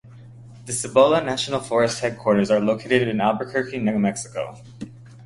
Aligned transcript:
The 0.65 0.73
Cibola 0.73 1.23
National 1.23 1.59
Forest 1.59 1.99
headquarters 1.99 2.49
are 2.49 2.59
located 2.59 3.07
in 3.07 3.21
Albuquerque, 3.21 3.77
New 3.77 3.99
Mexico. 3.99 4.59